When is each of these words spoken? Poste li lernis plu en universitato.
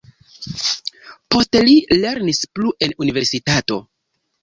Poste 1.35 1.63
li 1.69 1.77
lernis 2.01 2.43
plu 2.59 2.75
en 2.89 2.99
universitato. 3.07 3.83